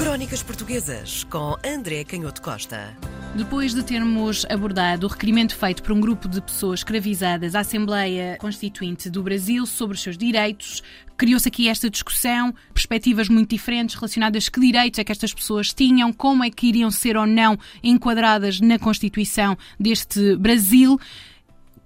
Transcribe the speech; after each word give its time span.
Crónicas 0.00 0.42
Portuguesas 0.42 1.24
com 1.24 1.56
André 1.62 2.04
Canhoto 2.04 2.40
Costa. 2.40 2.96
Depois 3.34 3.74
de 3.74 3.82
termos 3.82 4.46
abordado 4.48 5.06
o 5.06 5.10
requerimento 5.10 5.54
feito 5.54 5.82
por 5.82 5.92
um 5.92 6.00
grupo 6.00 6.26
de 6.26 6.40
pessoas 6.40 6.80
escravizadas 6.80 7.54
à 7.54 7.60
Assembleia 7.60 8.38
Constituinte 8.40 9.10
do 9.10 9.22
Brasil 9.22 9.66
sobre 9.66 9.94
os 9.96 10.02
seus 10.02 10.16
direitos, 10.16 10.82
criou-se 11.18 11.46
aqui 11.46 11.68
esta 11.68 11.90
discussão, 11.90 12.54
perspectivas 12.72 13.28
muito 13.28 13.50
diferentes 13.50 13.94
relacionadas 13.94 14.48
a 14.48 14.50
que 14.50 14.58
direitos 14.58 14.98
é 14.98 15.04
que 15.04 15.12
estas 15.12 15.34
pessoas 15.34 15.74
tinham, 15.74 16.14
como 16.14 16.42
é 16.42 16.50
que 16.50 16.68
iriam 16.68 16.90
ser 16.90 17.14
ou 17.18 17.26
não 17.26 17.58
enquadradas 17.82 18.58
na 18.58 18.78
Constituição 18.78 19.54
deste 19.78 20.34
Brasil, 20.36 20.98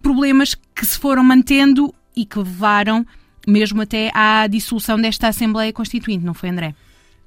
problemas 0.00 0.54
que 0.54 0.86
se 0.86 0.96
foram 1.00 1.24
mantendo 1.24 1.92
e 2.14 2.24
que 2.24 2.38
levaram 2.38 3.04
mesmo 3.44 3.82
até 3.82 4.12
à 4.14 4.46
dissolução 4.46 5.00
desta 5.00 5.26
Assembleia 5.26 5.72
Constituinte, 5.72 6.24
não 6.24 6.32
foi, 6.32 6.50
André? 6.50 6.76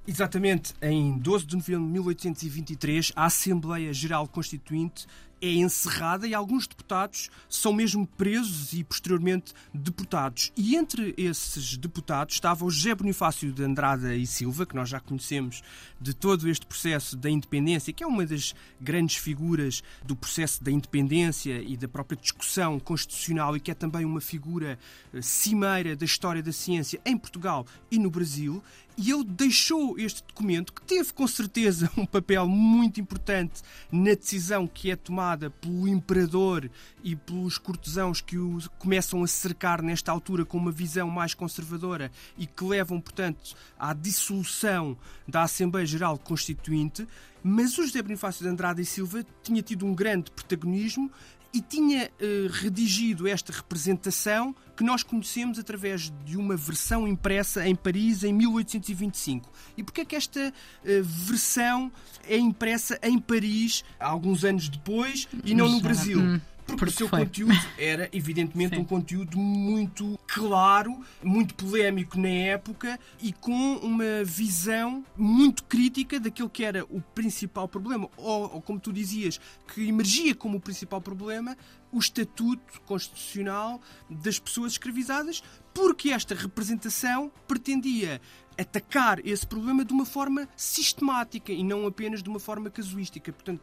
Exatamente, 0.10 0.74
em 0.82 1.18
12 1.18 1.46
de 1.46 1.58
novembro 1.58 1.86
de 1.86 1.92
1823, 1.92 3.12
a 3.14 3.26
Assembleia 3.26 3.92
Geral 3.92 4.26
Constituinte 4.26 5.06
é 5.42 5.52
encerrada 5.52 6.28
e 6.28 6.34
alguns 6.34 6.68
deputados 6.68 7.30
são 7.50 7.74
mesmo 7.74 8.06
presos 8.06 8.74
e 8.74 8.84
posteriormente 8.84 9.54
deportados. 9.74 10.52
E 10.56 10.76
entre 10.76 11.14
esses 11.18 11.78
deputados 11.78 12.36
estava 12.36 12.66
o 12.66 12.70
José 12.70 12.96
Bonifácio 12.96 13.52
de 13.52 13.64
Andrada 13.64 14.16
e 14.16 14.26
Silva, 14.26 14.66
que 14.66 14.76
nós 14.76 14.90
já 14.90 15.00
conhecemos 15.00 15.62
de 16.00 16.14
todo 16.14 16.50
este 16.50 16.66
processo 16.66 17.16
da 17.16 17.30
independência, 17.30 17.94
que 17.94 18.04
é 18.04 18.08
uma 18.08 18.26
das 18.26 18.54
grandes 18.80 19.18
figuras 19.18 19.84
do 20.06 20.16
processo 20.16 20.64
da 20.64 20.72
independência 20.72 21.62
e 21.62 21.76
da 21.76 21.88
própria 21.88 22.18
discussão 22.18 22.80
constitucional 22.80 23.56
e 23.56 23.60
que 23.60 23.72
é 23.72 23.74
também 23.74 24.06
uma 24.06 24.22
figura 24.22 24.78
eh, 25.14 25.22
cimeira 25.22 25.96
da 25.96 26.06
história 26.06 26.42
da 26.42 26.52
ciência 26.52 27.00
em 27.06 27.18
Portugal 27.18 27.66
e 27.90 28.00
no 28.00 28.10
Brasil. 28.10 28.64
E 28.98 29.12
ele 29.12 29.26
deixou 29.26 29.98
este 30.00 30.24
documento, 30.24 30.74
que 30.74 30.82
teve 30.82 31.14
com 31.14 31.28
certeza 31.28 31.90
um 31.96 32.06
papel 32.06 32.48
muito 32.48 33.00
importante 33.00 33.62
na 33.92 34.16
decisão 34.16 34.66
que 34.66 34.90
é 34.90 34.96
tomada 34.96 35.27
pelo 35.62 35.88
imperador 35.88 36.70
e 37.04 37.16
pelos 37.16 37.58
cortesãos 37.58 38.22
que 38.22 38.38
o 38.38 38.60
começam 38.78 39.24
a 39.24 39.28
cercar 39.28 39.82
nesta 39.82 40.12
altura 40.12 40.46
com 40.46 40.58
uma 40.58 40.72
visão 40.72 41.10
mais 41.10 41.34
conservadora 41.34 42.12
e 42.38 42.46
que 42.46 42.64
levam, 42.64 43.02
portanto, 43.02 43.56
à 43.80 43.94
dissolução 43.94 44.96
da 45.28 45.44
Assembleia 45.44 45.86
Geral 45.86 46.18
Constituinte. 46.18 47.08
Mas 47.44 47.78
o 47.78 47.86
José 47.86 48.02
Bonifácio 48.02 48.44
de 48.44 48.50
Andrade 48.50 48.82
e 48.82 48.86
Silva 48.86 49.26
tinha 49.42 49.62
tido 49.62 49.86
um 49.86 49.96
grande 49.96 50.32
protagonismo 50.32 51.12
e 51.54 51.62
tinha 51.62 52.12
eh, 52.20 52.48
redigido 52.52 53.28
esta 53.28 53.52
representação 53.52 54.56
que 54.78 54.84
nós 54.84 55.02
conhecemos 55.02 55.58
através 55.58 56.14
de 56.24 56.38
uma 56.38 56.56
versão 56.56 57.08
impressa 57.08 57.68
em 57.68 57.76
Paris 57.76 58.24
em 58.24 58.32
1825. 58.32 59.52
E 59.76 59.84
porquê 59.84 60.02
é 60.02 60.06
que 60.06 60.16
esta 60.16 60.54
eh, 60.86 61.02
versão 61.02 61.92
é 62.24 62.38
impressa 62.38 63.00
em 63.02 63.18
Paris 63.18 63.84
alguns 64.00 64.46
anos 64.46 64.70
depois 64.70 65.28
e 65.44 65.56
não 65.56 65.68
no 65.68 65.82
Brasil? 65.82 66.40
Porque, 66.68 66.86
o 66.86 66.92
seu 66.92 67.10
conteúdo 67.10 67.56
era, 67.78 68.10
evidentemente, 68.12 68.76
Sim. 68.76 68.82
um 68.82 68.86
conteúdo 68.86 69.38
muito 69.38 70.20
claro, 70.28 71.00
muito 71.24 71.56
polémico 71.56 72.20
na 72.20 72.28
época 72.28 73.00
e 73.22 73.32
com 73.32 73.78
uma 73.78 74.24
visão 74.24 75.04
muito 75.16 75.64
crítica 75.64 76.20
daquilo 76.20 76.50
que 76.50 76.64
era 76.64 76.84
o 76.86 77.02
principal 77.02 77.68
problema, 77.68 78.10
ou, 78.18 78.56
ou 78.56 78.62
como 78.62 78.80
tu 78.80 78.92
dizias, 78.92 79.40
que 79.74 79.88
emergia 79.88 80.36
como 80.36 80.58
o 80.58 80.62
principal 80.62 81.02
problema, 81.02 81.58
o 81.92 82.00
estatuto 82.00 82.82
constitucional 82.82 83.82
das 84.10 84.38
pessoas 84.38 84.74
escravizadas, 84.74 85.42
porque 85.78 86.10
esta 86.10 86.34
representação 86.34 87.32
pretendia 87.48 88.20
atacar 88.58 89.24
esse 89.24 89.46
problema 89.46 89.86
de 89.86 89.94
uma 89.94 90.08
forma 90.08 90.50
sistemática 90.56 91.52
e 91.54 91.64
não 91.64 91.86
apenas 91.86 92.24
de 92.24 92.30
uma 92.30 92.40
forma 92.40 92.68
casuística. 92.72 93.32
Portanto, 93.32 93.62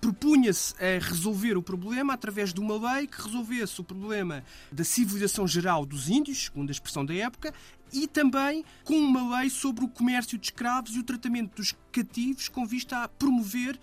propunha-se 0.00 0.72
a 0.74 1.04
resolver 1.04 1.56
o 1.56 1.62
problema 1.62 2.14
através 2.14 2.54
de 2.54 2.60
uma 2.60 2.94
lei 2.94 3.08
que 3.08 3.20
resolvesse 3.20 3.80
o 3.80 3.84
problema 3.84 4.44
da 4.70 4.84
civilização 4.84 5.44
geral 5.48 5.84
dos 5.84 6.08
índios, 6.08 6.44
segundo 6.44 6.68
a 6.68 6.70
expressão 6.70 7.04
da 7.04 7.12
época, 7.12 7.52
e 7.92 8.06
também 8.06 8.64
com 8.84 8.94
uma 8.96 9.40
lei 9.40 9.50
sobre 9.50 9.84
o 9.84 9.88
comércio 9.88 10.38
de 10.38 10.46
escravos 10.46 10.94
e 10.94 11.00
o 11.00 11.02
tratamento 11.02 11.56
dos 11.56 11.74
cativos, 11.90 12.48
com 12.48 12.64
vista 12.64 13.02
a 13.02 13.08
promover, 13.08 13.76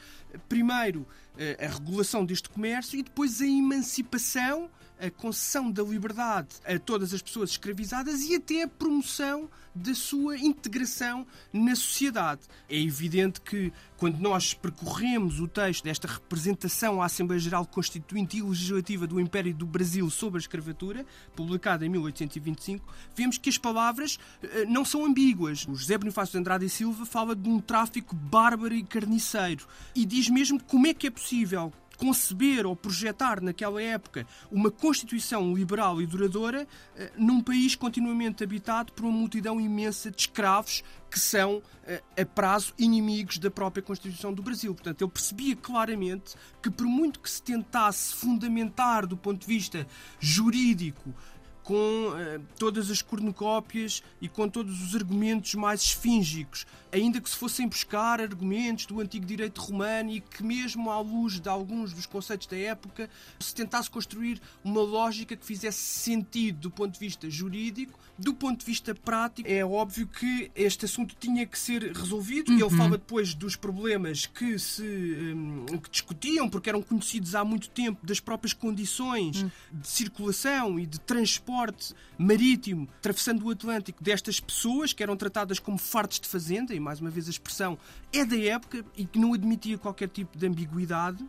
primeiro, 0.47 1.05
eh, 1.37 1.57
a 1.59 1.67
regulação 1.67 2.23
deste 2.23 2.49
comércio 2.49 2.97
e 2.97 3.03
depois 3.03 3.41
a 3.41 3.45
emancipação 3.45 4.69
a 4.99 5.09
concessão 5.09 5.71
da 5.71 5.83
liberdade 5.83 6.49
a 6.65 6.77
todas 6.79 7.13
as 7.13 7.21
pessoas 7.21 7.51
escravizadas 7.51 8.21
e 8.23 8.35
até 8.35 8.63
a 8.63 8.67
promoção 8.67 9.49
da 9.75 9.93
sua 9.95 10.37
integração 10.37 11.25
na 11.51 11.75
sociedade. 11.75 12.41
É 12.69 12.79
evidente 12.79 13.41
que, 13.41 13.73
quando 13.97 14.19
nós 14.19 14.53
percorremos 14.53 15.39
o 15.39 15.47
texto 15.47 15.83
desta 15.83 16.07
representação 16.07 17.01
à 17.01 17.05
Assembleia 17.05 17.39
Geral 17.39 17.65
Constituinte 17.65 18.37
e 18.37 18.41
Legislativa 18.41 19.07
do 19.07 19.19
Império 19.19 19.53
do 19.53 19.65
Brasil 19.65 20.09
sobre 20.09 20.37
a 20.37 20.41
escravatura, 20.41 21.05
publicada 21.35 21.85
em 21.85 21.89
1825, 21.89 22.85
vemos 23.15 23.37
que 23.37 23.49
as 23.49 23.57
palavras 23.57 24.19
eh, 24.43 24.65
não 24.65 24.85
são 24.85 25.05
ambíguas. 25.05 25.67
O 25.67 25.75
José 25.75 25.97
Bonifácio 25.97 26.33
de 26.33 26.37
Andrade 26.37 26.65
e 26.65 26.69
Silva 26.69 27.05
fala 27.05 27.35
de 27.35 27.49
um 27.49 27.59
tráfico 27.59 28.15
bárbaro 28.15 28.75
e 28.75 28.83
carniceiro 28.83 29.65
e 29.95 30.05
diz 30.05 30.29
mesmo 30.29 30.61
como 30.63 30.87
é 30.87 30.93
que 30.93 31.07
é 31.07 31.11
possível 31.11 31.73
conceber 32.03 32.65
ou 32.65 32.75
projetar 32.75 33.39
naquela 33.41 33.81
época 33.81 34.27
uma 34.51 34.69
Constituição 34.69 35.55
liberal 35.55 36.01
e 36.01 36.05
duradoura 36.05 36.67
eh, 36.97 37.13
num 37.15 37.41
país 37.41 37.77
continuamente 37.77 38.43
habitado 38.43 38.91
por 38.91 39.05
uma 39.05 39.17
multidão 39.17 39.59
imensa 39.59 40.11
de 40.11 40.19
escravos 40.19 40.83
que 41.09 41.17
são, 41.17 41.63
eh, 41.87 42.03
a 42.19 42.25
prazo, 42.25 42.73
inimigos 42.77 43.37
da 43.37 43.49
própria 43.49 43.81
Constituição 43.81 44.33
do 44.33 44.43
Brasil. 44.43 44.73
Portanto, 44.73 45.01
ele 45.01 45.11
percebia 45.11 45.55
claramente 45.55 46.35
que, 46.61 46.69
por 46.69 46.85
muito 46.85 47.21
que 47.21 47.31
se 47.31 47.41
tentasse 47.41 48.13
fundamentar 48.15 49.07
do 49.07 49.15
ponto 49.15 49.39
de 49.39 49.47
vista 49.47 49.87
jurídico 50.19 51.15
com 51.63 52.09
uh, 52.09 52.41
todas 52.59 52.91
as 52.91 53.01
cornucópias 53.01 54.03
e 54.21 54.27
com 54.27 54.47
todos 54.49 54.81
os 54.83 54.95
argumentos 54.95 55.55
mais 55.55 55.81
esfíngicos, 55.81 56.65
ainda 56.91 57.21
que 57.21 57.29
se 57.29 57.37
fossem 57.37 57.67
buscar 57.67 58.19
argumentos 58.19 58.85
do 58.85 58.99
antigo 58.99 59.25
direito 59.25 59.61
romano 59.61 60.11
e 60.11 60.19
que, 60.19 60.43
mesmo 60.43 60.91
à 60.91 60.99
luz 60.99 61.39
de 61.39 61.49
alguns 61.49 61.93
dos 61.93 62.05
conceitos 62.05 62.47
da 62.47 62.57
época, 62.57 63.09
se 63.39 63.55
tentasse 63.55 63.89
construir 63.89 64.41
uma 64.63 64.81
lógica 64.81 65.35
que 65.35 65.45
fizesse 65.45 65.79
sentido 65.79 66.59
do 66.59 66.71
ponto 66.71 66.93
de 66.93 66.99
vista 66.99 67.29
jurídico, 67.29 67.97
do 68.17 68.33
ponto 68.33 68.59
de 68.59 68.65
vista 68.65 68.93
prático, 68.93 69.49
é 69.49 69.65
óbvio 69.65 70.07
que 70.07 70.51
este 70.55 70.85
assunto 70.85 71.15
tinha 71.19 71.45
que 71.47 71.57
ser 71.57 71.91
resolvido. 71.93 72.51
Uhum. 72.51 72.59
Ele 72.59 72.77
fala 72.77 72.91
depois 72.91 73.33
dos 73.33 73.55
problemas 73.55 74.25
que 74.25 74.59
se 74.59 74.83
um, 74.83 75.65
que 75.65 75.89
discutiam, 75.89 76.47
porque 76.49 76.69
eram 76.69 76.81
conhecidos 76.81 77.33
há 77.33 77.43
muito 77.43 77.69
tempo, 77.69 78.05
das 78.05 78.19
próprias 78.19 78.53
condições 78.53 79.41
uhum. 79.41 79.51
de 79.71 79.87
circulação 79.87 80.79
e 80.79 80.85
de 80.85 80.99
transporte 80.99 81.52
transporte 81.53 81.93
marítimo 82.17 82.87
atravessando 82.97 83.45
o 83.45 83.51
Atlântico 83.51 84.03
destas 84.03 84.39
pessoas 84.39 84.91
que 84.91 85.03
eram 85.03 85.15
tratadas 85.15 85.59
como 85.59 85.77
fartos 85.77 86.19
de 86.19 86.27
fazenda, 86.27 86.73
e 86.73 86.79
mais 86.79 86.99
uma 86.99 87.11
vez 87.11 87.27
a 87.27 87.29
expressão 87.29 87.77
é 88.11 88.25
da 88.25 88.37
época 88.37 88.83
e 88.97 89.05
que 89.05 89.19
não 89.19 89.33
admitia 89.33 89.77
qualquer 89.77 90.09
tipo 90.09 90.35
de 90.37 90.47
ambiguidade 90.47 91.23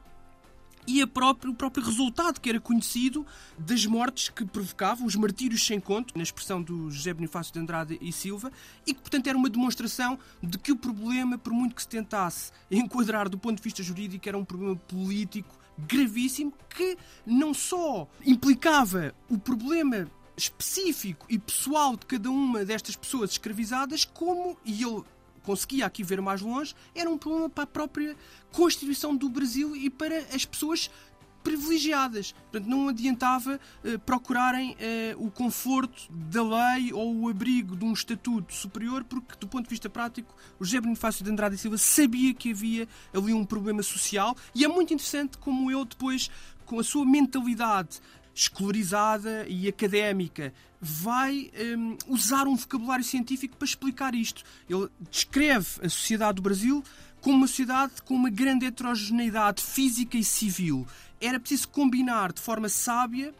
e 0.87 1.05
própria, 1.07 1.51
o 1.51 1.55
próprio 1.55 1.85
resultado 1.85 2.41
que 2.41 2.49
era 2.49 2.61
conhecido 2.61 3.27
das 3.59 3.87
mortes 3.87 4.29
que 4.29 4.45
provocavam, 4.45 5.07
os 5.07 5.17
martírios 5.17 5.65
sem 5.65 5.81
conto, 5.81 6.17
na 6.17 6.23
expressão 6.23 6.63
do 6.63 6.91
José 6.91 7.13
Bonifácio 7.15 7.53
de 7.55 7.59
Andrade 7.59 7.99
e 8.03 8.13
Silva, 8.13 8.53
e 8.87 8.93
que, 8.93 9.01
portanto, 9.01 9.27
era 9.27 9.37
uma 9.37 9.49
demonstração 9.49 10.19
de 10.43 10.59
que 10.59 10.73
o 10.73 10.77
problema, 10.77 11.39
por 11.39 11.55
muito 11.55 11.75
que 11.75 11.81
se 11.81 11.89
tentasse 11.89 12.53
enquadrar 12.71 13.31
do 13.31 13.39
ponto 13.39 13.57
de 13.57 13.63
vista 13.63 13.83
jurídico, 13.83 14.29
era 14.29 14.37
um 14.37 14.45
problema 14.45 14.77
político 14.77 15.64
gravíssimo 15.79 16.53
que 16.71 16.97
não 17.25 17.55
só 17.55 18.09
implicava 18.25 19.15
o 19.29 19.39
problema 19.39 20.11
específico 20.37 21.27
e 21.29 21.39
pessoal 21.39 21.97
de 21.97 22.07
cada 22.07 22.31
uma 22.31 22.65
destas 22.65 22.97
pessoas 22.97 23.31
escravizadas, 23.31 24.05
como, 24.05 24.59
e 24.65 24.83
ele 24.83 25.03
conseguia 25.43 25.87
aqui 25.87 26.03
ver 26.03 26.21
mais 26.21 26.41
longe, 26.41 26.75
era 26.95 27.09
um 27.09 27.19
problema 27.19 27.49
para 27.49 27.65
a 27.65 27.67
própria 27.67 28.17
Constituição 28.51 29.15
do 29.15 29.29
Brasil 29.29 29.77
e 29.77 29.91
para 29.91 30.19
as 30.35 30.45
pessoas 30.45 30.91
privilegiadas. 31.45 32.33
Portanto, 32.51 32.69
não 32.69 32.89
adiantava 32.89 33.61
uh, 33.85 33.99
procurarem 34.01 34.73
uh, 34.73 35.25
o 35.25 35.31
conforto 35.31 36.11
da 36.11 36.43
lei 36.43 36.93
ou 36.93 37.21
o 37.21 37.29
abrigo 37.29 37.77
de 37.77 37.85
um 37.85 37.93
estatuto 37.93 38.53
superior, 38.53 39.05
porque, 39.05 39.37
do 39.39 39.47
ponto 39.47 39.65
de 39.65 39.71
vista 39.71 39.89
prático, 39.89 40.35
o 40.59 40.65
José 40.65 40.81
Bonifácio 40.81 41.23
de 41.23 41.31
Andrade 41.31 41.59
Silva 41.59 41.79
sabia 41.79 42.33
que 42.35 42.51
havia 42.51 42.89
ali 43.13 43.33
um 43.33 43.45
problema 43.45 43.83
social 43.83 44.35
e 44.55 44.65
é 44.65 44.69
muito 44.69 44.95
interessante 44.95 45.39
como 45.39 45.71
ele 45.71 45.85
depois, 45.85 46.31
com 46.65 46.81
a 46.81 46.85
sua 46.85 47.05
mentalidade 47.05 48.01
escolarizada 48.35 49.47
e 49.47 49.69
académica, 49.69 50.53
vai 50.81 51.51
um, 51.79 51.97
usar 52.09 52.47
um 52.47 52.57
vocabulário 52.57 53.05
científico 53.05 53.57
para 53.57 53.67
explicar 53.67 54.15
isto. 54.15 54.43
Ele 54.69 54.89
descreve 55.11 55.69
a 55.83 55.89
sociedade 55.89 56.37
do 56.37 56.43
Brasil 56.43 56.83
como 57.25 57.39
uma 57.39 57.47
sociedade 57.47 58.03
com 58.05 58.15
uma 58.15 58.29
grande 58.29 58.67
heterogeneidade 58.67 59.63
física 59.63 60.19
e 60.19 60.23
civil. 60.23 60.87
Era 61.19 61.41
preciso 61.41 61.69
combinar 61.69 62.35
de 62.35 62.41
forma 62.43 62.69
sábia 62.69 63.35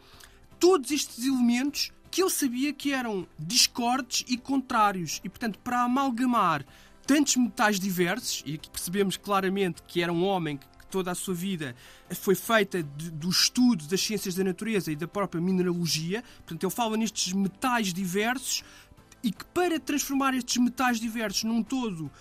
todos 0.59 0.89
estes 0.89 1.23
elementos 1.23 1.91
que 2.09 2.19
ele 2.19 2.31
sabia 2.31 2.73
que 2.73 2.91
eram 2.91 3.27
discordes 3.37 4.25
e 4.27 4.37
contrários. 4.37 5.21
E, 5.23 5.29
portanto, 5.29 5.59
para 5.59 5.83
amalgamar 5.83 6.65
tantos 7.05 7.35
metais 7.35 7.79
diversos, 7.79 8.41
e 8.43 8.55
aqui 8.55 8.71
percebemos 8.71 9.17
claramente 9.17 9.83
que 9.87 10.01
era 10.01 10.11
um 10.11 10.25
homem 10.25 10.57
que 10.57 10.65
toda 10.89 11.11
a 11.11 11.15
sua 11.15 11.35
vida 11.35 11.75
foi 12.09 12.33
feita 12.33 12.81
de, 12.81 13.11
do 13.11 13.29
estudo 13.29 13.85
das 13.85 14.01
ciências 14.01 14.33
da 14.33 14.43
natureza 14.43 14.91
e 14.91 14.95
da 14.95 15.07
própria 15.07 15.39
mineralogia. 15.39 16.23
Portanto, 16.37 16.63
ele 16.63 16.73
fala 16.73 16.97
nestes 16.97 17.33
metais 17.33 17.93
diversos 17.93 18.63
e 19.21 19.31
que 19.31 19.45
para 19.45 19.79
transformar 19.79 20.33
estes 20.33 20.57
metais 20.57 20.99
diversos 20.99 21.43
num 21.43 21.61
todo 21.61 22.11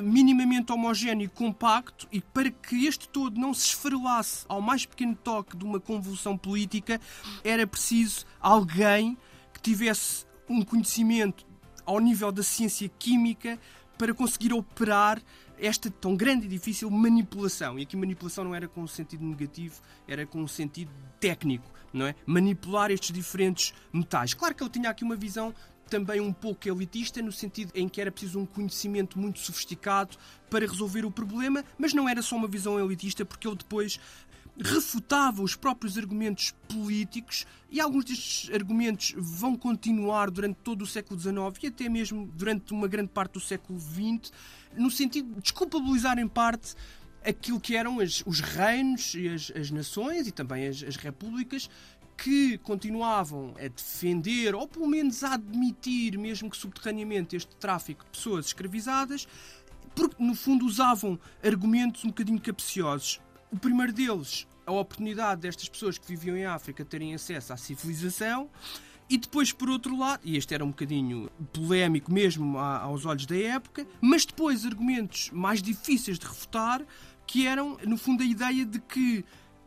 minimamente 0.00 0.72
homogéneo 0.72 1.24
e 1.24 1.28
compacto 1.28 2.06
e 2.10 2.20
para 2.20 2.50
que 2.50 2.86
este 2.86 3.08
todo 3.08 3.38
não 3.38 3.52
se 3.52 3.66
esfarelasse 3.66 4.44
ao 4.48 4.60
mais 4.60 4.86
pequeno 4.86 5.14
toque 5.14 5.56
de 5.56 5.64
uma 5.64 5.80
convulsão 5.80 6.36
política, 6.38 7.00
era 7.44 7.66
preciso 7.66 8.24
alguém 8.40 9.18
que 9.52 9.60
tivesse 9.60 10.24
um 10.48 10.62
conhecimento 10.62 11.44
ao 11.84 11.98
nível 11.98 12.30
da 12.30 12.42
ciência 12.42 12.88
química 12.98 13.58
para 13.98 14.14
conseguir 14.14 14.52
operar 14.52 15.20
esta 15.58 15.90
tão 15.90 16.16
grande 16.16 16.46
e 16.46 16.48
difícil 16.48 16.90
manipulação. 16.90 17.78
E 17.78 17.82
aqui 17.82 17.96
manipulação 17.96 18.44
não 18.44 18.54
era 18.54 18.66
com 18.66 18.82
um 18.82 18.86
sentido 18.86 19.24
negativo, 19.24 19.80
era 20.08 20.26
com 20.26 20.42
um 20.42 20.48
sentido 20.48 20.90
técnico, 21.20 21.70
não 21.92 22.06
é? 22.06 22.14
Manipular 22.26 22.90
estes 22.90 23.12
diferentes 23.12 23.72
metais. 23.92 24.34
Claro 24.34 24.54
que 24.54 24.62
ele 24.62 24.70
tinha 24.70 24.90
aqui 24.90 25.04
uma 25.04 25.14
visão 25.14 25.54
também 25.92 26.22
um 26.22 26.32
pouco 26.32 26.66
elitista, 26.66 27.20
no 27.20 27.30
sentido 27.30 27.70
em 27.74 27.86
que 27.86 28.00
era 28.00 28.10
preciso 28.10 28.38
um 28.38 28.46
conhecimento 28.46 29.18
muito 29.18 29.40
sofisticado 29.40 30.16
para 30.48 30.66
resolver 30.66 31.04
o 31.04 31.10
problema, 31.10 31.62
mas 31.76 31.92
não 31.92 32.08
era 32.08 32.22
só 32.22 32.34
uma 32.34 32.48
visão 32.48 32.80
elitista, 32.80 33.26
porque 33.26 33.46
ele 33.46 33.56
depois 33.56 34.00
refutava 34.58 35.42
os 35.42 35.54
próprios 35.54 35.98
argumentos 35.98 36.54
políticos 36.66 37.46
e 37.70 37.78
alguns 37.78 38.06
destes 38.06 38.50
argumentos 38.54 39.14
vão 39.18 39.54
continuar 39.54 40.30
durante 40.30 40.56
todo 40.64 40.80
o 40.80 40.86
século 40.86 41.20
XIX 41.20 41.34
e 41.62 41.66
até 41.66 41.88
mesmo 41.90 42.26
durante 42.34 42.72
uma 42.72 42.88
grande 42.88 43.10
parte 43.10 43.34
do 43.34 43.40
século 43.40 43.78
XX, 43.78 44.32
no 44.74 44.90
sentido 44.90 45.34
de 45.34 45.42
desculpabilizar 45.42 46.18
em 46.18 46.28
parte 46.28 46.74
aquilo 47.22 47.60
que 47.60 47.76
eram 47.76 48.00
as, 48.00 48.22
os 48.24 48.40
reinos 48.40 49.14
e 49.14 49.28
as, 49.28 49.52
as, 49.54 49.70
nações 49.70 50.26
e 50.26 50.32
também 50.32 50.66
as, 50.66 50.82
as 50.82 50.96
repúblicas 50.96 51.68
que 52.22 52.56
continuavam 52.58 53.52
a 53.58 53.66
defender, 53.66 54.54
ou 54.54 54.68
pelo 54.68 54.86
menos 54.86 55.24
a 55.24 55.34
admitir, 55.34 56.16
mesmo 56.16 56.48
que 56.48 56.56
subterraneamente, 56.56 57.34
este 57.34 57.56
tráfico 57.56 58.04
de 58.04 58.10
pessoas 58.12 58.46
escravizadas, 58.46 59.26
porque 59.92 60.22
no 60.22 60.36
fundo 60.36 60.64
usavam 60.64 61.18
argumentos 61.44 62.04
um 62.04 62.08
bocadinho 62.08 62.40
capciosos. 62.40 63.20
O 63.50 63.58
primeiro 63.58 63.92
deles, 63.92 64.46
a 64.64 64.70
oportunidade 64.70 65.40
destas 65.40 65.68
pessoas 65.68 65.98
que 65.98 66.06
viviam 66.06 66.36
em 66.36 66.44
África 66.44 66.84
terem 66.84 67.12
acesso 67.12 67.52
à 67.52 67.56
civilização. 67.56 68.48
E 69.10 69.18
depois, 69.18 69.52
por 69.52 69.68
outro 69.68 69.98
lado, 69.98 70.20
e 70.22 70.36
este 70.36 70.54
era 70.54 70.64
um 70.64 70.68
bocadinho 70.68 71.28
polémico 71.52 72.12
mesmo 72.12 72.56
aos 72.56 73.04
olhos 73.04 73.26
da 73.26 73.36
época, 73.36 73.84
mas 74.00 74.24
depois 74.24 74.64
argumentos 74.64 75.28
mais 75.32 75.60
difíceis 75.60 76.20
de 76.20 76.26
refutar, 76.26 76.86
que 77.26 77.48
eram, 77.48 77.76
no 77.84 77.98
fundo, 77.98 78.22
a 78.22 78.26
ideia 78.26 78.64
de 78.64 78.78
que 78.78 79.24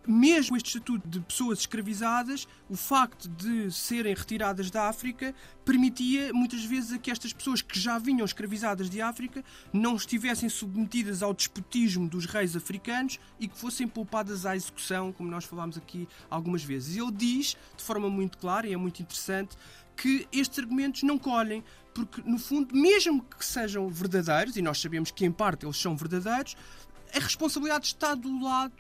mesmo 0.08 0.56
este 0.58 0.68
estatuto 0.68 1.08
de 1.08 1.20
pessoas 1.20 1.60
escravizadas, 1.60 2.48
o 2.70 2.76
facto 2.76 3.28
de 3.30 3.72
serem 3.72 4.14
retiradas 4.14 4.70
da 4.70 4.88
África 4.88 5.34
permitia 5.64 6.34
muitas 6.34 6.64
vezes 6.64 6.98
que 6.98 7.12
estas 7.12 7.34
pessoas 7.34 7.62
que 7.62 7.80
já 7.80 7.98
vinham 7.98 8.26
escravizadas 8.26 8.90
de 8.90 9.02
África 9.02 9.44
não 9.74 9.96
estivessem 9.96 10.50
submetidas 10.50 11.24
ao 11.24 11.34
despotismo 11.34 12.08
dos 12.08 12.26
reis 12.26 12.56
africanos 12.56 13.20
e 13.40 13.48
que 13.48 13.58
fossem 13.58 13.88
poupadas 13.88 14.46
à 14.46 14.56
execução, 14.56 15.12
como 15.12 15.30
nós 15.30 15.46
falámos 15.46 15.78
aqui 15.78 16.08
algumas 16.30 16.64
vezes. 16.64 16.96
Ele 16.96 17.12
diz, 17.12 17.58
de 17.76 17.84
forma 17.84 18.10
muito 18.10 18.38
clara 18.38 18.68
e 18.68 18.74
é 18.74 18.78
muito 18.78 19.02
interessante, 19.02 19.56
que 19.96 20.28
estes 20.32 20.60
argumentos 20.60 21.04
não 21.04 21.18
colhem, 21.18 21.64
porque, 21.94 22.22
no 22.26 22.38
fundo, 22.38 22.76
mesmo 22.76 23.24
que 23.24 23.46
sejam 23.46 23.88
verdadeiros, 23.88 24.58
e 24.58 24.62
nós 24.62 24.80
sabemos 24.80 25.12
que 25.12 25.26
em 25.26 25.32
parte 25.32 25.66
eles 25.66 25.78
são 25.78 25.96
verdadeiros, 25.96 26.56
a 27.14 27.20
responsabilidade 27.20 27.88
está 27.88 28.14
do 28.14 28.44
lado 28.44 28.74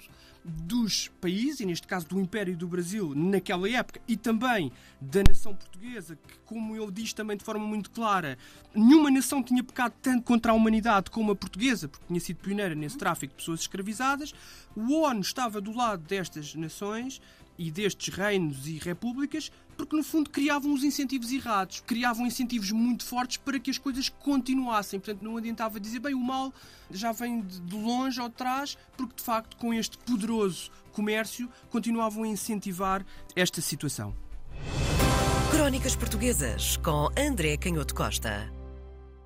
dos 0.48 1.08
países, 1.20 1.60
e 1.60 1.66
neste 1.66 1.88
caso 1.88 2.08
do 2.08 2.20
Império 2.20 2.56
do 2.56 2.68
Brasil, 2.68 3.14
naquela 3.16 3.68
época, 3.68 4.00
e 4.08 4.16
também 4.16 4.72
da 5.02 5.24
nação 5.28 5.56
portuguesa, 5.56 6.16
que, 6.16 6.38
como 6.46 6.76
ele 6.76 6.92
diz 6.92 7.14
também 7.14 7.36
de 7.36 7.44
forma 7.44 7.66
muito 7.66 7.90
clara, 7.90 8.38
nenhuma 8.74 9.10
nação 9.10 9.42
tinha 9.42 9.64
pecado 9.64 9.94
tanto 10.02 10.24
contra 10.24 10.52
a 10.52 10.56
humanidade 10.56 11.10
como 11.10 11.32
a 11.32 11.36
portuguesa, 11.36 11.88
porque 11.88 12.06
tinha 12.06 12.20
sido 12.20 12.38
pioneira 12.38 12.76
nesse 12.76 12.98
tráfico 12.98 13.34
de 13.34 13.38
pessoas 13.38 13.62
escravizadas. 13.62 14.34
O 14.76 15.02
ONU 15.02 15.22
estava 15.22 15.60
do 15.60 15.76
lado 15.76 16.04
destas 16.04 16.54
nações 16.54 17.20
e 17.58 17.72
destes 17.72 18.14
reinos 18.14 18.68
e 18.68 18.78
repúblicas, 18.78 19.52
porque 19.78 19.96
no 19.96 20.04
fundo 20.04 20.30
criavam 20.30 20.74
os 20.74 20.84
incentivos 20.84 21.32
errados, 21.32 21.82
criavam 21.86 22.26
incentivos 22.26 22.72
muito 22.72 23.06
fortes 23.06 23.38
para 23.38 23.60
que 23.60 23.70
as 23.70 23.78
coisas 23.78 24.10
continuassem. 24.10 25.00
Portanto, 25.00 25.24
não 25.24 25.38
adiantava 25.38 25.80
dizer, 25.80 26.00
bem, 26.00 26.14
o 26.14 26.20
mal 26.20 26.54
já 26.90 27.12
vem 27.12 27.42
de 27.42 27.76
longe 27.76 28.20
ou 28.20 28.30
de 28.30 28.36
trás, 28.36 28.78
porque 28.98 29.16
de 29.16 29.24
facto, 29.24 29.58
com 29.58 29.74
este 29.74 29.98
poderoso 29.98 30.72
comércio, 30.92 31.50
continuavam 31.70 32.24
a 32.24 32.28
incentivar 32.28 33.06
esta 33.36 33.62
situação. 33.62 34.16
Crónicas 35.52 35.96
Portuguesas 35.96 36.78
com 36.78 37.10
André 37.18 37.58
Canhoto 37.58 37.96
Costa. 37.96 38.65